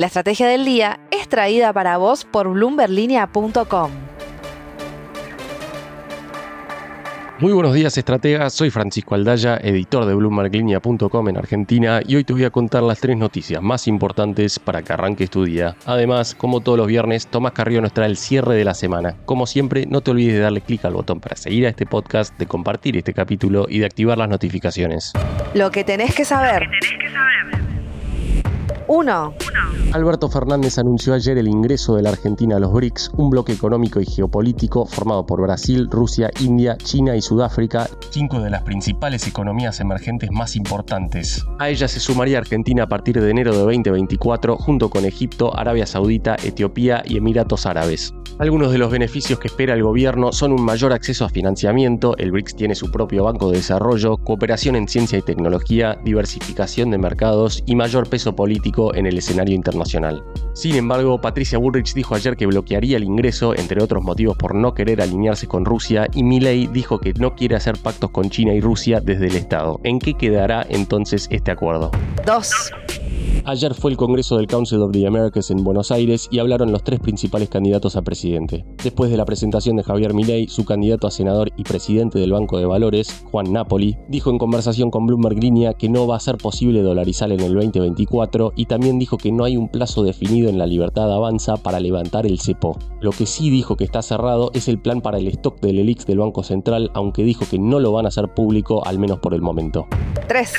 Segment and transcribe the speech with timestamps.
[0.00, 3.90] La estrategia del día es traída para vos por bloomberlinia.com.
[7.38, 8.54] Muy buenos días, estrategas.
[8.54, 12.98] Soy Francisco Aldaya, editor de BloombergLinea.com en Argentina, y hoy te voy a contar las
[12.98, 15.76] tres noticias más importantes para que arranques tu día.
[15.84, 19.16] Además, como todos los viernes, Tomás Carrillo nos trae el cierre de la semana.
[19.26, 22.38] Como siempre, no te olvides de darle clic al botón para seguir a este podcast,
[22.38, 25.12] de compartir este capítulo y de activar las notificaciones.
[25.52, 26.70] Lo que tenés que saber.
[28.90, 29.34] 1.
[29.92, 34.00] Alberto Fernández anunció ayer el ingreso de la Argentina a los BRICS, un bloque económico
[34.00, 39.78] y geopolítico formado por Brasil, Rusia, India, China y Sudáfrica, cinco de las principales economías
[39.78, 41.46] emergentes más importantes.
[41.60, 45.86] A ella se sumaría Argentina a partir de enero de 2024, junto con Egipto, Arabia
[45.86, 48.12] Saudita, Etiopía y Emiratos Árabes.
[48.40, 52.32] Algunos de los beneficios que espera el gobierno son un mayor acceso a financiamiento, el
[52.32, 57.62] BRICS tiene su propio banco de desarrollo, cooperación en ciencia y tecnología, diversificación de mercados
[57.66, 60.24] y mayor peso político en el escenario internacional.
[60.54, 64.72] Sin embargo, Patricia Bullrich dijo ayer que bloquearía el ingreso, entre otros motivos por no
[64.72, 68.62] querer alinearse con Rusia, y Milley dijo que no quiere hacer pactos con China y
[68.62, 69.80] Rusia desde el Estado.
[69.84, 71.90] ¿En qué quedará entonces este acuerdo?
[72.24, 72.50] 2.
[73.44, 76.84] Ayer fue el Congreso del Council of the Americas en Buenos Aires y hablaron los
[76.84, 78.64] tres principales candidatos a presidente.
[78.82, 82.58] Después de la presentación de Javier Milei, su candidato a senador y presidente del Banco
[82.58, 86.36] de Valores, Juan Napoli, dijo en conversación con Bloomberg Línea que no va a ser
[86.36, 90.58] posible dolarizar en el 2024 y también dijo que no hay un plazo definido en
[90.58, 92.78] la libertad avanza para levantar el cepo.
[93.00, 96.06] Lo que sí dijo que está cerrado es el plan para el stock del ELIX
[96.06, 99.34] del Banco Central, aunque dijo que no lo van a hacer público al menos por
[99.34, 99.86] el momento.
[100.28, 100.52] 3.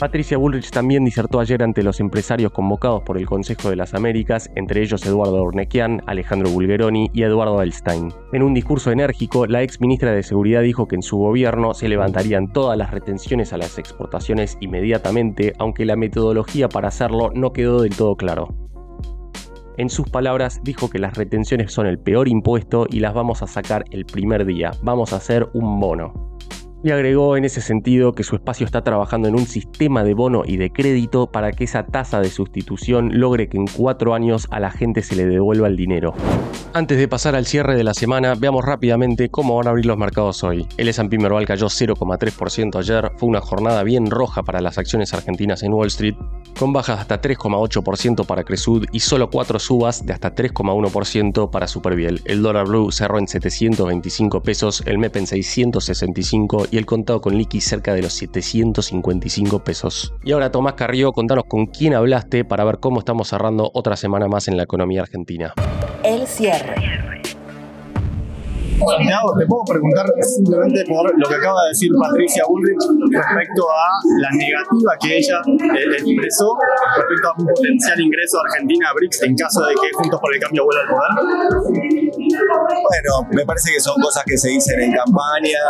[0.00, 4.50] Patricia Bullrich también disertó ayer ante los empresarios convocados por el Consejo de las Américas,
[4.54, 8.10] entre ellos Eduardo Ornequian, Alejandro Bulgeroni y Eduardo Elstein.
[8.32, 11.90] En un discurso enérgico, la ex ministra de Seguridad dijo que en su gobierno se
[11.90, 17.82] levantarían todas las retenciones a las exportaciones inmediatamente, aunque la metodología para hacerlo no quedó
[17.82, 18.54] del todo claro.
[19.76, 23.46] En sus palabras dijo que las retenciones son el peor impuesto y las vamos a
[23.46, 26.30] sacar el primer día, vamos a hacer un bono
[26.82, 30.42] y agregó en ese sentido que su espacio está trabajando en un sistema de bono
[30.46, 34.60] y de crédito para que esa tasa de sustitución logre que en cuatro años a
[34.60, 36.14] la gente se le devuelva el dinero.
[36.72, 39.98] Antes de pasar al cierre de la semana, veamos rápidamente cómo van a abrir los
[39.98, 40.66] mercados hoy.
[40.76, 45.64] El S&P Merval cayó 0,3% ayer, fue una jornada bien roja para las acciones argentinas
[45.64, 46.14] en Wall Street,
[46.58, 52.22] con bajas hasta 3,8% para Cresud y solo 4 subas de hasta 3,1% para Superbiel.
[52.24, 57.36] El dólar blue cerró en 725 pesos, el MEP en 665 y el contado con
[57.36, 60.14] liqui cerca de los 755 pesos.
[60.24, 64.28] Y ahora Tomás Carrillo, contanos con quién hablaste para ver cómo estamos cerrando otra semana
[64.28, 65.54] más en la economía argentina.
[66.04, 66.74] El cierre.
[69.38, 72.78] te puedo preguntar simplemente por lo que acaba de decir Patricia Bullrich
[73.12, 76.56] respecto a la negativa que ella eh, expresó
[76.96, 80.34] respecto a un potencial ingreso de Argentina a BRICS en caso de que Juntos por
[80.34, 82.09] el Cambio vuelva al poder?
[82.16, 85.60] Bueno, me parece que son cosas que se dicen en campaña,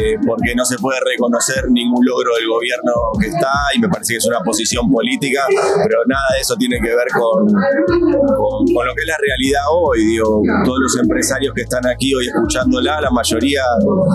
[0.00, 4.14] eh, porque no se puede reconocer ningún logro del gobierno que está y me parece
[4.14, 8.94] que es una posición política, pero nada de eso tiene que ver con, con, lo
[8.94, 10.04] que es la realidad hoy.
[10.04, 13.62] Digo, todos los empresarios que están aquí hoy escuchándola, la mayoría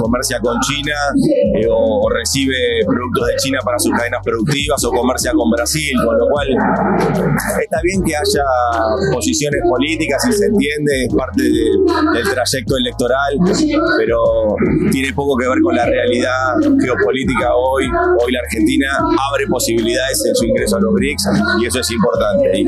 [0.02, 0.96] comercia con China
[1.56, 2.56] eh, o, o recibe
[2.86, 6.48] productos de China para sus cadenas productivas o comercia con Brasil, con lo cual
[7.62, 8.44] está bien que haya
[9.14, 11.59] posiciones políticas y se entiende, es parte de-
[12.14, 13.38] del trayecto electoral,
[13.98, 14.18] pero
[14.92, 17.86] tiene poco que ver con la realidad geopolítica hoy.
[18.24, 18.88] Hoy la Argentina
[19.32, 21.24] abre posibilidades en su ingreso a los BRICS
[21.62, 22.64] y eso es importante.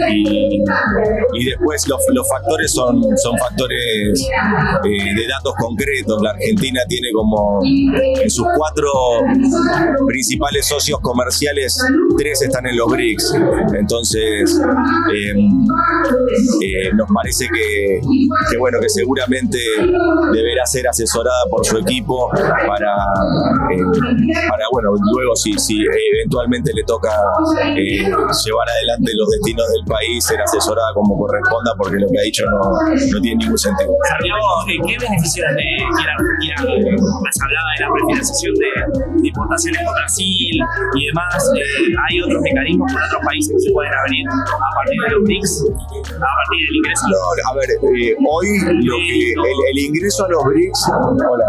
[1.33, 3.01] Y, después los, factores son,
[3.39, 4.29] factores
[4.83, 6.21] eh, de datos concretos.
[6.21, 8.91] La Argentina tiene como en sus cuatro
[10.07, 11.77] principales socios comerciales,
[12.17, 13.33] tres están en los BRICS.
[13.77, 14.59] Entonces,
[15.13, 15.33] eh,
[16.61, 19.57] eh, nos parece que, bueno, que seguramente
[20.33, 22.93] deberá ser asesorada por su equipo para,
[23.71, 23.79] eh,
[24.49, 25.77] para bueno, luego si, si
[26.19, 27.11] eventualmente le toca
[27.77, 32.23] eh, llevar adelante los destinos del país, ser asesorada como corresponda, porque lo que ha
[32.23, 33.91] dicho no, no tiene ningún sentido.
[34.67, 35.53] Eh, ¿qué beneficios a
[36.57, 36.97] Argentina?
[36.97, 38.69] Has hablado de la refinanciación de,
[39.21, 40.55] de importaciones con Brasil
[40.95, 41.39] y demás.
[41.55, 41.61] Eh,
[42.09, 45.53] ¿Hay otros mecanismos con otros países que se pueden abrir a partir de los BRICS?
[46.17, 47.03] A partir del ingreso.
[47.11, 48.47] No, a ver, eh, hoy
[48.83, 51.47] lo que el, el ingreso a los BRICS, hola,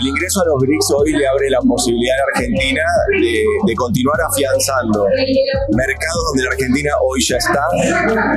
[0.00, 2.82] el ingreso a los BRICS hoy le abre la posibilidad a Argentina
[3.20, 5.06] de, de continuar afianzando
[5.76, 7.62] mercados donde la Argentina hoy ya está,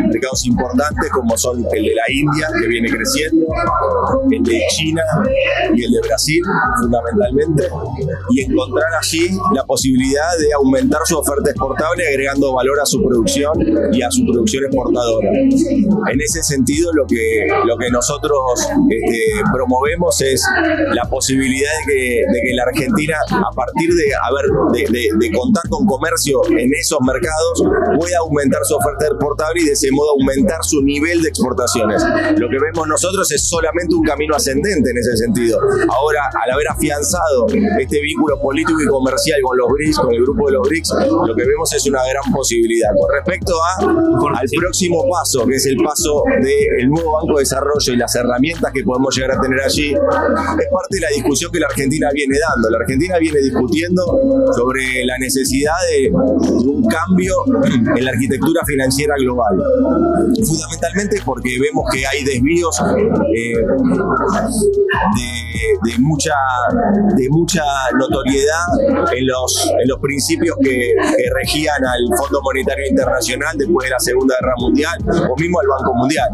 [0.07, 3.45] mercados importantes como son el de la India, que viene creciendo,
[4.31, 5.03] el de China
[5.75, 6.41] y el de Brasil,
[6.81, 7.69] fundamentalmente,
[8.31, 13.53] y encontrar allí la posibilidad de aumentar su oferta exportable agregando valor a su producción
[13.91, 15.29] y a su producción exportadora.
[15.31, 18.39] En ese sentido, lo que, lo que nosotros
[18.89, 19.19] este,
[19.53, 20.43] promovemos es
[20.93, 25.31] la posibilidad de que, de que la Argentina, a partir de, a ver, de, de
[25.37, 27.63] contar con comercio en esos mercados,
[27.97, 32.03] pueda aumentar su oferta exportable y de ese modo aumentar su nivel de exportaciones.
[32.37, 35.59] Lo que vemos nosotros es solamente un camino ascendente en ese sentido.
[35.89, 37.47] Ahora, al haber afianzado
[37.79, 40.93] este vínculo político y comercial con los BRICS, con el grupo de los BRICS,
[41.27, 42.89] lo que vemos es una gran posibilidad.
[42.97, 47.93] Con respecto a, al próximo paso, que es el paso del nuevo Banco de Desarrollo
[47.93, 51.59] y las herramientas que podemos llegar a tener allí, es parte de la discusión que
[51.59, 52.69] la Argentina viene dando.
[52.69, 54.03] La Argentina viene discutiendo
[54.55, 57.33] sobre la necesidad de un cambio
[57.95, 59.57] en la arquitectura financiera global.
[60.45, 63.57] Fundamentalmente porque vemos que hay desvíos eh,
[65.15, 65.66] de,
[65.99, 66.33] mucha,
[67.15, 67.63] de mucha
[67.99, 68.65] notoriedad
[69.13, 70.93] en los, en los principios que,
[71.43, 74.97] regían al Fondo Monetario Internacional después de la Segunda Guerra Mundial
[75.29, 76.29] o mismo al Banco Mundial.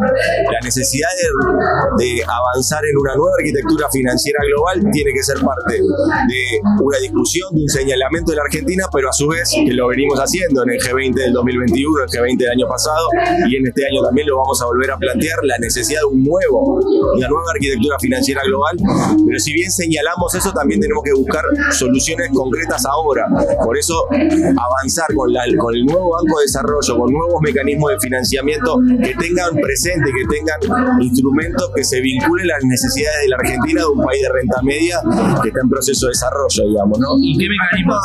[0.52, 5.76] La necesidad de, de avanzar en una nueva arquitectura financiera global tiene que ser parte
[5.76, 6.44] de
[6.82, 10.20] una discusión, de un señalamiento de la Argentina, pero a su vez, que lo venimos
[10.20, 13.08] haciendo en el G20 del 2021, el G20 del año pasado,
[13.50, 16.24] y en este año también lo vamos a volver a plantear, la necesidad de un
[16.24, 16.80] nuevo,
[17.16, 18.78] una nueva arquitectura financiera global,
[19.26, 23.26] pero si bien señalamos eso, también tenemos que buscar soluciones concretas ahora.
[23.64, 28.00] Por eso, avanzar con, la, con el nuevo Banco de Desarrollo, con nuevos mecanismos de
[28.00, 33.36] financiamiento que tengan presente, que tengan instrumentos que se vinculen a las necesidades de la
[33.38, 35.02] Argentina, de un país de renta media
[35.42, 37.16] que está en proceso de desarrollo, digamos, ¿no?
[37.20, 37.98] ¿Y qué mecanismos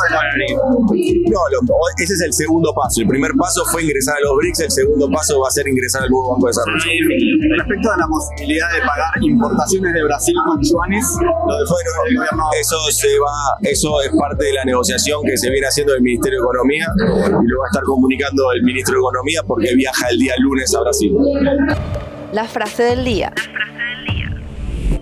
[1.29, 1.39] No,
[1.97, 3.01] ese es el segundo paso.
[3.01, 6.03] El primer paso fue ingresar a los BRICS, el segundo paso va a ser ingresar
[6.03, 6.79] al nuevo Banco de Desarrollo.
[7.57, 10.98] Respecto a la posibilidad de pagar importaciones de Brasil con yuanes,
[12.15, 16.01] bueno, eso se va, eso es parte de la negociación que se viene haciendo del
[16.01, 20.09] Ministerio de Economía y lo va a estar comunicando el Ministro de Economía porque viaja
[20.09, 21.15] el día lunes a Brasil.
[22.31, 23.33] La frase del día.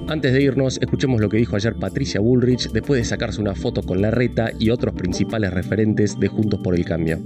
[0.09, 3.81] Antes de irnos, escuchemos lo que dijo ayer Patricia Bullrich después de sacarse una foto
[3.81, 7.19] con la reta y otros principales referentes de Juntos por el Cambio.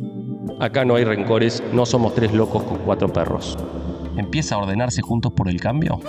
[0.60, 3.56] Acá no hay rencores, no somos tres locos con cuatro perros.
[4.18, 6.00] ¿Empieza a ordenarse Juntos por el Cambio?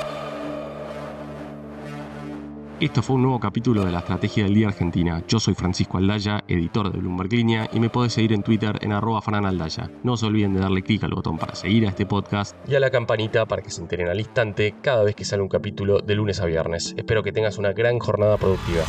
[2.82, 5.22] Esto fue un nuevo capítulo de la Estrategia del Día Argentina.
[5.28, 8.90] Yo soy Francisco Aldaya, editor de Bloomberg Línea, y me podés seguir en Twitter en
[8.90, 9.88] arroba franaldaya.
[10.02, 12.80] No se olviden de darle clic al botón para seguir a este podcast y a
[12.80, 16.16] la campanita para que se enteren al instante cada vez que sale un capítulo de
[16.16, 16.92] lunes a viernes.
[16.96, 18.82] Espero que tengas una gran jornada productiva.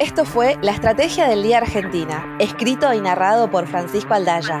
[0.00, 4.60] Esto fue La Estrategia del Día Argentina, escrito y narrado por Francisco Aldaya.